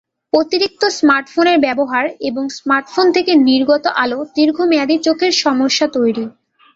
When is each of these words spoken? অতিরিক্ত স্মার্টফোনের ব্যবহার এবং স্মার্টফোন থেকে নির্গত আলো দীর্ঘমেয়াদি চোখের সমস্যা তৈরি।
অতিরিক্ত 0.33 0.83
স্মার্টফোনের 0.97 1.57
ব্যবহার 1.59 2.05
এবং 2.21 2.43
স্মার্টফোন 2.57 3.05
থেকে 3.11 3.31
নির্গত 3.47 3.85
আলো 3.95 4.19
দীর্ঘমেয়াদি 4.35 4.95
চোখের 4.97 5.33
সমস্যা 5.43 5.87
তৈরি। 5.93 6.25